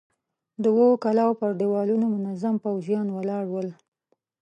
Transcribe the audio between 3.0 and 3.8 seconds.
ولاړ ول.